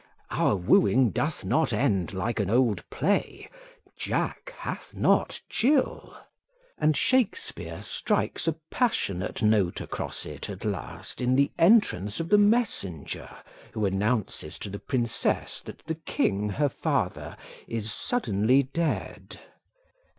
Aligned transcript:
Our 0.31 0.55
wooing 0.55 1.11
doth 1.11 1.45
not 1.45 1.71
end 1.71 2.11
like 2.11 2.39
an 2.39 2.49
old 2.49 2.89
play; 2.89 3.47
Jack 3.95 4.51
hath 4.57 4.95
not 4.95 5.41
Jill: 5.47 6.17
and 6.79 6.97
Shakespeare 6.97 7.83
strikes 7.83 8.47
a 8.47 8.53
passionate 8.71 9.43
note 9.43 9.79
across 9.79 10.25
it 10.25 10.49
at 10.49 10.65
last, 10.65 11.21
in 11.21 11.35
the 11.35 11.51
entrance 11.59 12.19
of 12.19 12.29
the 12.29 12.39
messenger, 12.39 13.29
who 13.73 13.85
announces 13.85 14.57
to 14.57 14.71
the 14.71 14.79
princess 14.79 15.61
that 15.61 15.85
the 15.85 15.93
king 15.93 16.49
her 16.49 16.69
father 16.69 17.37
is 17.67 17.93
suddenly 17.93 18.63
dead. 18.63 19.39